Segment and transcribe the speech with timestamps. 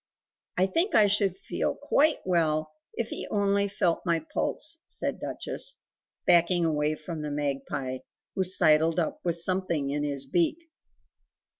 [0.57, 5.79] "I think I should feel QUITE well if he only felt my pulse," said Duchess,
[6.25, 7.99] backing away from the magpie,
[8.33, 10.57] who sidled up with something in his beak.